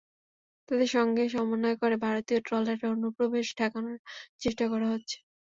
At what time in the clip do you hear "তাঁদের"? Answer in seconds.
0.69-0.89